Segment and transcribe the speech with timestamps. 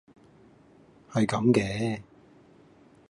[1.11, 2.01] 係咁嘅